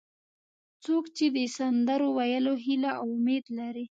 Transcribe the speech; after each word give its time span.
څوک 0.83 1.03
چې 1.15 1.25
د 1.35 1.37
سندرو 1.57 2.07
ویلو 2.17 2.53
هیله 2.65 2.91
او 3.01 3.07
امید 3.17 3.45
لري. 3.59 3.85